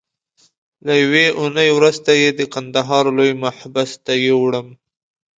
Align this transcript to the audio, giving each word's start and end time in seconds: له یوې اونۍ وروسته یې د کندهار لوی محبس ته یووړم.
له 0.85 0.93
یوې 1.03 1.25
اونۍ 1.39 1.69
وروسته 1.77 2.09
یې 2.21 2.29
د 2.33 2.41
کندهار 2.53 3.05
لوی 3.17 3.31
محبس 3.43 3.91
ته 4.05 4.13
یووړم. 4.27 4.67